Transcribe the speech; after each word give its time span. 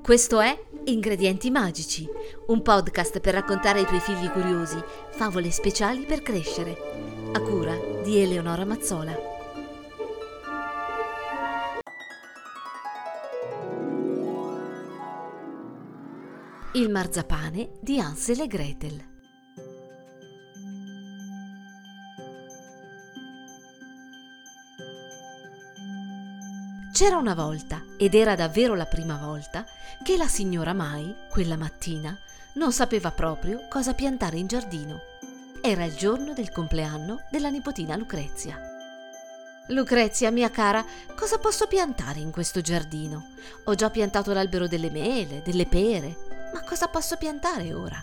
Questo 0.00 0.38
è 0.38 0.56
Ingredienti 0.84 1.50
Magici, 1.50 2.08
un 2.46 2.62
podcast 2.62 3.18
per 3.18 3.34
raccontare 3.34 3.80
ai 3.80 3.84
tuoi 3.84 3.98
figli 3.98 4.28
curiosi 4.30 4.80
favole 5.10 5.50
speciali 5.50 6.04
per 6.04 6.22
crescere, 6.22 6.76
a 7.32 7.40
cura 7.40 7.76
di 8.04 8.20
Eleonora 8.20 8.64
Mazzola. 8.64 9.12
Il 16.74 16.88
marzapane 16.88 17.72
di 17.80 17.98
Hansel 17.98 18.42
e 18.42 18.46
Gretel. 18.46 19.11
C'era 27.02 27.16
una 27.16 27.34
volta, 27.34 27.82
ed 27.96 28.14
era 28.14 28.36
davvero 28.36 28.76
la 28.76 28.86
prima 28.86 29.16
volta, 29.16 29.66
che 30.04 30.16
la 30.16 30.28
signora 30.28 30.72
Mai, 30.72 31.12
quella 31.28 31.56
mattina, 31.56 32.16
non 32.54 32.70
sapeva 32.70 33.10
proprio 33.10 33.66
cosa 33.68 33.92
piantare 33.92 34.38
in 34.38 34.46
giardino. 34.46 35.00
Era 35.60 35.84
il 35.84 35.96
giorno 35.96 36.32
del 36.32 36.52
compleanno 36.52 37.24
della 37.28 37.48
nipotina 37.48 37.96
Lucrezia. 37.96 38.56
Lucrezia, 39.70 40.30
mia 40.30 40.48
cara, 40.52 40.84
cosa 41.16 41.38
posso 41.38 41.66
piantare 41.66 42.20
in 42.20 42.30
questo 42.30 42.60
giardino? 42.60 43.30
Ho 43.64 43.74
già 43.74 43.90
piantato 43.90 44.32
l'albero 44.32 44.68
delle 44.68 44.88
mele, 44.88 45.42
delle 45.42 45.66
pere, 45.66 46.16
ma 46.54 46.62
cosa 46.62 46.86
posso 46.86 47.16
piantare 47.16 47.74
ora? 47.74 48.00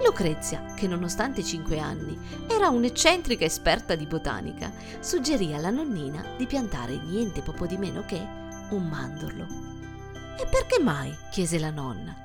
Lucrezia, 0.00 0.74
che 0.74 0.88
nonostante 0.88 1.40
i 1.40 1.44
cinque 1.44 1.78
anni 1.78 2.18
era 2.48 2.68
un'eccentrica 2.68 3.44
esperta 3.44 3.94
di 3.94 4.06
botanica, 4.06 4.72
suggerì 5.00 5.54
alla 5.54 5.70
nonnina 5.70 6.34
di 6.36 6.46
piantare 6.46 6.96
niente 6.96 7.40
poco 7.40 7.66
di 7.66 7.76
meno 7.76 8.04
che 8.04 8.20
un 8.70 8.88
mandorlo. 8.88 9.46
E 10.38 10.46
perché 10.46 10.82
mai? 10.82 11.14
chiese 11.30 11.58
la 11.58 11.70
nonna. 11.70 12.16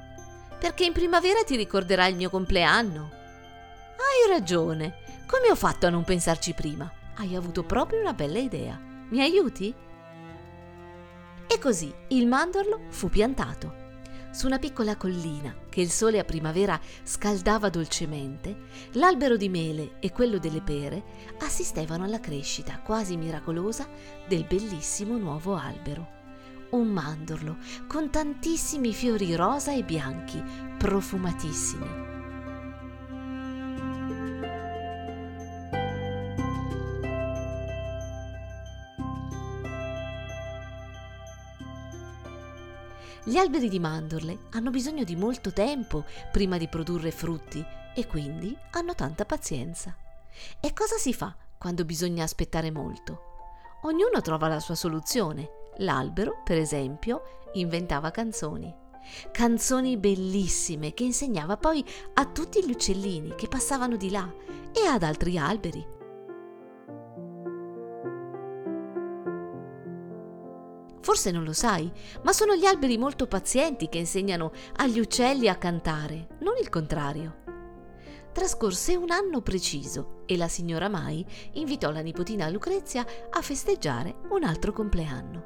Perché 0.59 0.85
in 0.85 0.93
primavera 0.93 1.43
ti 1.45 1.55
ricorderà 1.55 2.07
il 2.07 2.15
mio 2.15 2.29
compleanno. 2.29 3.11
Hai 3.97 4.29
ragione. 4.29 5.05
Come 5.27 5.51
ho 5.51 5.55
fatto 5.55 5.85
a 5.85 5.89
non 5.89 6.03
pensarci 6.03 6.53
prima? 6.53 6.91
Hai 7.15 7.35
avuto 7.35 7.63
proprio 7.63 7.99
una 7.99 8.13
bella 8.13 8.39
idea. 8.39 8.79
Mi 9.09 9.21
aiuti? 9.21 9.73
E 11.47 11.59
così 11.59 11.93
il 12.09 12.27
mandorlo 12.27 12.85
fu 12.89 13.09
piantato 13.09 13.85
su 14.31 14.47
una 14.47 14.59
piccola 14.59 14.95
collina 14.95 15.65
che 15.77 15.83
il 15.83 15.91
sole 15.91 16.17
a 16.17 16.23
primavera 16.23 16.79
scaldava 17.03 17.69
dolcemente, 17.69 18.61
l'albero 18.93 19.37
di 19.37 19.47
mele 19.47 19.97
e 19.99 20.11
quello 20.11 20.39
delle 20.39 20.61
pere 20.61 21.03
assistevano 21.41 22.03
alla 22.03 22.19
crescita 22.19 22.79
quasi 22.79 23.15
miracolosa 23.15 23.87
del 24.27 24.43
bellissimo 24.45 25.17
nuovo 25.17 25.55
albero. 25.55 26.07
Un 26.71 26.87
mandorlo 26.87 27.57
con 27.85 28.09
tantissimi 28.09 28.91
fiori 28.91 29.35
rosa 29.35 29.71
e 29.71 29.83
bianchi, 29.83 30.43
profumatissimi 30.79 32.16
Gli 43.27 43.35
alberi 43.35 43.67
di 43.67 43.77
mandorle 43.77 44.37
hanno 44.51 44.69
bisogno 44.69 45.03
di 45.03 45.17
molto 45.17 45.51
tempo 45.51 46.05
prima 46.31 46.57
di 46.57 46.69
produrre 46.69 47.11
frutti 47.11 47.61
e 47.93 48.07
quindi 48.07 48.57
hanno 48.71 48.95
tanta 48.95 49.25
pazienza. 49.25 49.93
E 50.61 50.71
cosa 50.71 50.95
si 50.95 51.13
fa 51.13 51.35
quando 51.57 51.83
bisogna 51.83 52.23
aspettare 52.23 52.71
molto? 52.71 53.23
Ognuno 53.81 54.21
trova 54.21 54.47
la 54.47 54.61
sua 54.61 54.75
soluzione. 54.75 55.49
L'albero, 55.79 56.41
per 56.41 56.57
esempio, 56.57 57.49
inventava 57.55 58.11
canzoni. 58.11 58.73
Canzoni 59.29 59.97
bellissime 59.97 60.93
che 60.93 61.03
insegnava 61.03 61.57
poi 61.57 61.83
a 62.13 62.25
tutti 62.27 62.65
gli 62.65 62.71
uccellini 62.71 63.35
che 63.35 63.49
passavano 63.49 63.97
di 63.97 64.09
là 64.09 64.33
e 64.71 64.85
ad 64.85 65.03
altri 65.03 65.37
alberi 65.37 65.95
Forse 71.07 71.31
non 71.31 71.45
lo 71.45 71.53
sai, 71.53 71.89
ma 72.23 72.33
sono 72.33 72.53
gli 72.53 72.65
alberi 72.65 72.97
molto 72.97 73.27
pazienti 73.27 73.87
che 73.87 73.97
insegnano 73.97 74.51
agli 74.75 74.99
uccelli 74.99 75.47
a 75.47 75.55
cantare, 75.55 76.35
non 76.41 76.55
il 76.59 76.67
contrario. 76.67 77.43
Trascorse 78.33 78.97
un 78.97 79.11
anno 79.11 79.39
preciso 79.39 80.23
e 80.25 80.35
la 80.35 80.49
signora 80.49 80.89
Mai 80.89 81.25
invitò 81.53 81.91
la 81.91 82.01
nipotina 82.01 82.49
Lucrezia 82.49 83.05
a 83.29 83.41
festeggiare 83.41 84.17
un 84.31 84.43
altro 84.43 84.73
compleanno. 84.73 85.45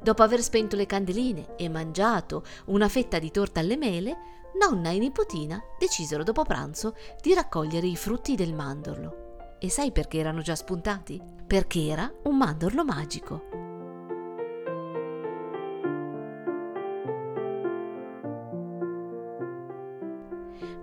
Dopo 0.00 0.22
aver 0.22 0.42
spento 0.42 0.76
le 0.76 0.86
candeline 0.86 1.56
e 1.56 1.68
mangiato 1.68 2.44
una 2.66 2.88
fetta 2.88 3.18
di 3.18 3.32
torta 3.32 3.58
alle 3.58 3.76
mele, 3.76 4.16
nonna 4.60 4.90
e 4.90 4.98
nipotina 4.98 5.60
decisero 5.76 6.22
dopo 6.22 6.44
pranzo 6.44 6.94
di 7.20 7.34
raccogliere 7.34 7.88
i 7.88 7.96
frutti 7.96 8.36
del 8.36 8.54
mandorlo. 8.54 9.56
E 9.58 9.70
sai 9.70 9.90
perché 9.90 10.18
erano 10.18 10.40
già 10.40 10.54
spuntati? 10.54 11.20
Perché 11.48 11.88
era 11.88 12.08
un 12.26 12.36
mandorlo 12.36 12.84
magico. 12.84 13.57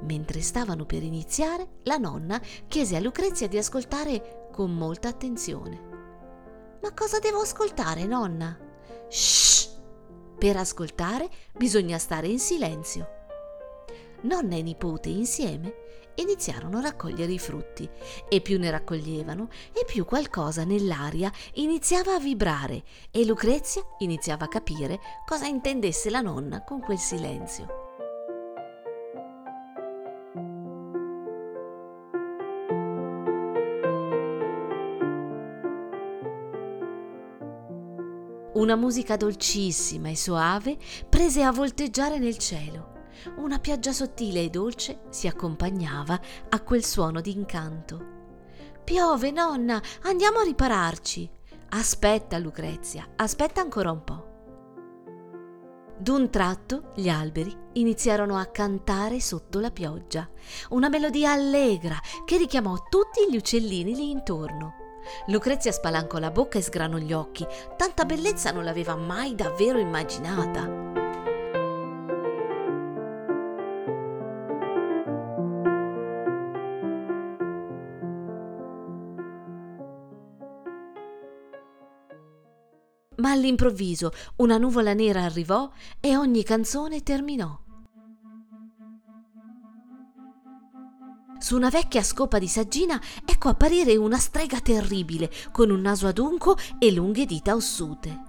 Mentre 0.06 0.42
stavano 0.42 0.86
per 0.86 1.02
iniziare, 1.02 1.80
la 1.84 1.98
nonna 1.98 2.40
chiese 2.68 2.96
a 2.96 3.00
Lucrezia 3.00 3.48
di 3.48 3.58
ascoltare 3.58 4.50
con 4.52 4.72
molta 4.72 5.08
attenzione. 5.08 5.94
Ma 6.82 6.94
cosa 6.94 7.18
devo 7.18 7.40
ascoltare, 7.40 8.06
nonna? 8.06 8.56
Shh! 9.10 9.68
Per 10.38 10.58
ascoltare 10.58 11.28
bisogna 11.54 11.98
stare 11.98 12.28
in 12.28 12.40
silenzio. 12.40 13.08
Nonna 14.22 14.56
e 14.56 14.62
nipote 14.62 15.10
insieme 15.10 15.74
iniziarono 16.16 16.78
a 16.78 16.82
raccogliere 16.82 17.32
i 17.32 17.40
frutti 17.40 17.90
e 18.30 18.42
più 18.42 18.60
ne 18.60 18.70
raccoglievano 18.70 19.50
e 19.74 19.86
più 19.86 20.06
qualcosa 20.06 20.64
nell'aria 20.64 21.32
iniziava 21.54 22.14
a 22.14 22.20
vibrare 22.20 22.84
e 23.12 23.26
Lucrezia 23.26 23.82
iniziava 24.00 24.46
a 24.46 24.50
capire 24.50 25.00
cosa 25.26 25.48
intendesse 25.48 26.10
la 26.10 26.22
nonna 26.22 26.64
con 26.64 26.80
quel 26.80 27.00
silenzio. 27.00 27.85
Una 38.56 38.78
musica 38.78 39.18
dolcissima 39.18 40.08
e 40.08 40.16
soave 40.16 40.78
prese 41.10 41.44
a 41.44 41.52
volteggiare 41.52 42.20
nel 42.20 42.38
cielo. 42.38 43.04
Una 43.36 43.60
pioggia 43.60 43.92
sottile 43.92 44.44
e 44.44 44.50
dolce 44.50 45.02
si 45.10 45.28
accompagnava 45.28 46.18
a 46.50 46.62
quel 46.62 46.86
suono 46.86 47.20
d'incanto. 47.20 48.14
Piove, 48.82 49.32
nonna, 49.32 49.82
andiamo 50.04 50.40
a 50.40 50.44
ripararci. 50.44 51.30
Aspetta, 51.72 52.38
Lucrezia, 52.38 53.06
aspetta 53.18 53.60
ancora 53.60 53.92
un 53.92 54.04
po'. 54.06 54.34
D'un 55.98 56.30
tratto 56.30 56.94
gli 56.96 57.10
alberi 57.10 57.54
iniziarono 57.74 58.38
a 58.38 58.46
cantare 58.46 59.20
sotto 59.20 59.60
la 59.60 59.72
pioggia, 59.72 60.30
una 60.70 60.88
melodia 60.88 61.34
allegra 61.34 61.98
che 62.24 62.38
richiamò 62.38 62.74
tutti 62.90 63.30
gli 63.30 63.36
uccellini 63.36 63.94
lì 63.94 64.12
intorno. 64.12 64.85
Lucrezia 65.28 65.72
spalancò 65.72 66.18
la 66.18 66.32
bocca 66.32 66.58
e 66.58 66.62
sgranò 66.62 66.98
gli 66.98 67.14
occhi. 67.14 67.46
Tanta 67.78 68.06
bellezza 68.06 68.52
non 68.52 68.64
l'aveva 68.64 68.96
mai 68.96 69.36
davvero 69.36 69.80
immaginata. 69.80 70.84
Ma 83.18 83.32
all'improvviso 83.32 84.12
una 84.38 84.58
nuvola 84.58 84.94
nera 84.94 85.24
arrivò 85.24 85.70
e 86.00 86.16
ogni 86.16 86.44
canzone 86.44 87.02
terminò. 87.02 87.65
Su 91.46 91.56
una 91.56 91.70
vecchia 91.70 92.02
scopa 92.02 92.40
di 92.40 92.48
saggina 92.48 93.00
ecco 93.24 93.50
apparire 93.50 93.96
una 93.98 94.18
strega 94.18 94.60
terribile, 94.62 95.30
con 95.52 95.70
un 95.70 95.80
naso 95.80 96.08
adunco 96.08 96.58
e 96.80 96.92
lunghe 96.92 97.28
dita 97.28 97.54
ossute. 97.54 98.20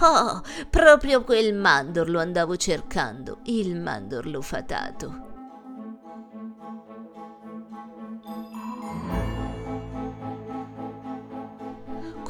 Oh, 0.00 0.42
proprio 0.70 1.24
quel 1.24 1.56
mandorlo 1.56 2.20
andavo 2.20 2.54
cercando, 2.54 3.40
il 3.46 3.80
mandorlo 3.80 4.40
fatato. 4.40 5.29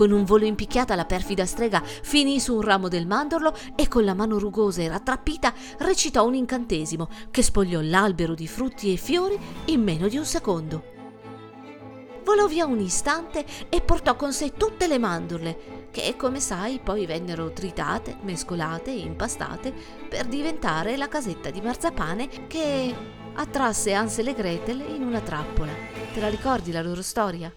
Con 0.01 0.13
un 0.13 0.25
volo 0.25 0.47
impicchiata 0.47 0.95
la 0.95 1.05
perfida 1.05 1.45
strega 1.45 1.83
finì 1.85 2.41
su 2.41 2.55
un 2.55 2.63
ramo 2.63 2.89
del 2.89 3.07
mandorlo 3.07 3.55
e 3.75 3.87
con 3.87 4.03
la 4.03 4.15
mano 4.15 4.39
rugosa 4.39 4.81
e 4.81 4.89
rattrappita 4.89 5.53
recitò 5.81 6.27
un 6.27 6.33
incantesimo 6.33 7.07
che 7.31 7.43
spogliò 7.43 7.83
l'albero 7.83 8.35
di 8.35 8.49
frutti 8.49 8.95
e 8.95 8.97
fiori 8.97 9.39
in 9.67 9.83
meno 9.83 10.09
di 10.09 10.17
un 10.17 10.25
secondo. 10.25 10.85
volò 12.25 12.47
via 12.47 12.65
un 12.65 12.81
istante 12.81 13.45
e 13.69 13.83
portò 13.83 14.17
con 14.17 14.33
sé 14.33 14.55
tutte 14.55 14.87
le 14.87 14.97
mandorle, 14.97 15.89
che 15.91 16.15
come 16.17 16.41
sai 16.41 16.81
poi 16.83 17.05
vennero 17.05 17.53
tritate, 17.53 18.17
mescolate 18.23 18.91
e 18.91 19.01
impastate 19.01 19.71
per 20.09 20.25
diventare 20.25 20.97
la 20.97 21.09
casetta 21.09 21.51
di 21.51 21.61
marzapane 21.61 22.47
che 22.47 22.95
attrasse 23.35 23.93
Ansel 23.93 24.29
e 24.29 24.33
Gretel 24.33 24.81
in 24.81 25.03
una 25.03 25.21
trappola. 25.21 25.73
Te 26.15 26.21
la 26.21 26.31
ricordi 26.31 26.73
la 26.73 26.81
loro 26.81 27.03
storia? 27.03 27.53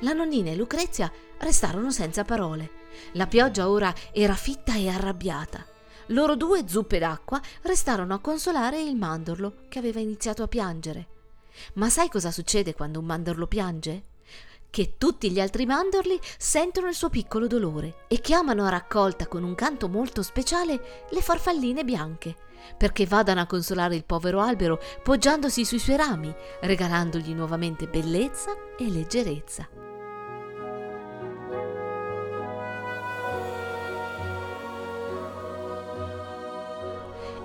La 0.00 0.12
nonnina 0.12 0.50
e 0.50 0.54
Lucrezia 0.54 1.10
restarono 1.38 1.90
senza 1.90 2.24
parole. 2.24 2.70
La 3.12 3.26
pioggia 3.26 3.68
ora 3.68 3.92
era 4.12 4.34
fitta 4.34 4.76
e 4.76 4.88
arrabbiata. 4.88 5.66
Loro 6.08 6.36
due 6.36 6.68
zuppe 6.68 7.00
d'acqua 7.00 7.40
restarono 7.62 8.14
a 8.14 8.20
consolare 8.20 8.80
il 8.80 8.94
mandorlo 8.94 9.64
che 9.68 9.80
aveva 9.80 9.98
iniziato 9.98 10.44
a 10.44 10.48
piangere. 10.48 11.06
Ma 11.74 11.90
sai 11.90 12.08
cosa 12.08 12.30
succede 12.30 12.74
quando 12.74 13.00
un 13.00 13.06
mandorlo 13.06 13.48
piange? 13.48 14.02
Che 14.70 14.94
tutti 14.98 15.32
gli 15.32 15.40
altri 15.40 15.66
mandorli 15.66 16.18
sentono 16.38 16.86
il 16.86 16.94
suo 16.94 17.08
piccolo 17.08 17.48
dolore 17.48 18.04
e 18.06 18.20
chiamano 18.20 18.64
a 18.64 18.68
raccolta 18.68 19.26
con 19.26 19.42
un 19.42 19.56
canto 19.56 19.88
molto 19.88 20.22
speciale 20.22 21.06
le 21.10 21.20
farfalline 21.20 21.84
bianche, 21.84 22.36
perché 22.76 23.04
vadano 23.04 23.40
a 23.40 23.46
consolare 23.46 23.96
il 23.96 24.04
povero 24.04 24.40
albero 24.40 24.80
poggiandosi 25.02 25.64
sui 25.64 25.78
suoi 25.80 25.96
rami, 25.96 26.32
regalandogli 26.60 27.32
nuovamente 27.32 27.88
bellezza 27.88 28.52
e 28.78 28.88
leggerezza. 28.88 29.87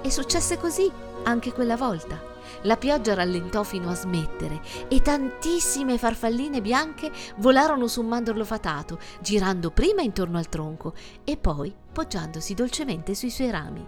E 0.03 0.11
successe 0.11 0.57
così 0.57 0.91
anche 1.23 1.53
quella 1.53 1.77
volta. 1.77 2.31
La 2.63 2.75
pioggia 2.75 3.13
rallentò 3.13 3.63
fino 3.63 3.89
a 3.89 3.95
smettere 3.95 4.61
e 4.89 5.01
tantissime 5.01 5.97
farfalline 5.97 6.61
bianche 6.61 7.09
volarono 7.37 7.87
su 7.87 8.01
un 8.01 8.07
mandorlo 8.07 8.43
fatato, 8.43 8.99
girando 9.21 9.71
prima 9.71 10.01
intorno 10.01 10.37
al 10.37 10.49
tronco 10.49 10.93
e 11.23 11.37
poi 11.37 11.73
poggiandosi 11.93 12.53
dolcemente 12.53 13.15
sui 13.15 13.29
suoi 13.29 13.49
rami. 13.49 13.87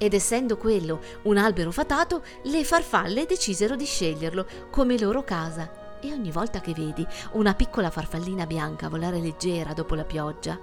Ed 0.00 0.14
essendo 0.14 0.56
quello 0.56 1.00
un 1.22 1.38
albero 1.38 1.72
fatato, 1.72 2.22
le 2.44 2.64
farfalle 2.64 3.26
decisero 3.26 3.74
di 3.74 3.84
sceglierlo 3.84 4.46
come 4.70 4.98
loro 4.98 5.24
casa. 5.24 5.86
E 6.00 6.12
ogni 6.12 6.30
volta 6.30 6.60
che 6.60 6.72
vedi 6.72 7.04
una 7.32 7.54
piccola 7.54 7.90
farfallina 7.90 8.46
bianca 8.46 8.88
volare 8.88 9.18
leggera 9.18 9.72
dopo 9.72 9.96
la 9.96 10.04
pioggia, 10.04 10.56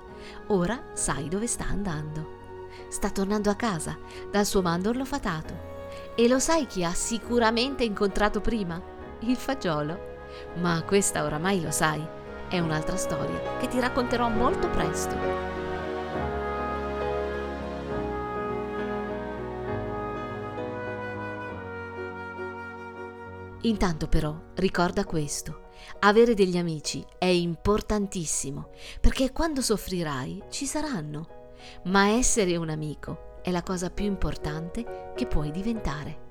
Ora 0.47 0.89
sai 0.93 1.27
dove 1.27 1.47
sta 1.47 1.65
andando. 1.67 2.43
Sta 2.89 3.09
tornando 3.09 3.49
a 3.49 3.55
casa 3.55 3.97
dal 4.29 4.45
suo 4.45 4.61
mandorlo 4.61 5.05
fatato. 5.05 5.73
E 6.15 6.27
lo 6.27 6.39
sai 6.39 6.65
chi 6.65 6.83
ha 6.83 6.93
sicuramente 6.93 7.83
incontrato 7.83 8.41
prima? 8.41 8.81
Il 9.19 9.35
fagiolo. 9.35 10.13
Ma 10.55 10.81
questa 10.83 11.23
oramai 11.23 11.61
lo 11.61 11.71
sai. 11.71 12.05
È 12.47 12.59
un'altra 12.59 12.95
storia 12.95 13.57
che 13.57 13.67
ti 13.67 13.79
racconterò 13.79 14.29
molto 14.29 14.69
presto. 14.69 15.54
Intanto 23.65 24.07
però 24.07 24.39
ricorda 24.55 25.05
questo. 25.05 25.69
Avere 25.99 26.33
degli 26.33 26.57
amici 26.57 27.03
è 27.17 27.25
importantissimo 27.25 28.69
perché 29.01 29.31
quando 29.31 29.61
soffrirai 29.61 30.43
ci 30.49 30.65
saranno, 30.65 31.53
ma 31.85 32.09
essere 32.09 32.55
un 32.57 32.69
amico 32.69 33.39
è 33.41 33.51
la 33.51 33.63
cosa 33.63 33.89
più 33.89 34.05
importante 34.05 35.13
che 35.15 35.25
puoi 35.25 35.51
diventare. 35.51 36.24